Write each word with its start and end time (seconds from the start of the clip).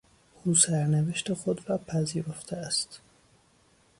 او 0.45 0.55
سرنوشت 0.55 1.33
خود 1.33 1.69
را 1.69 1.77
پذیرفته 1.77 2.55
است. 2.57 3.01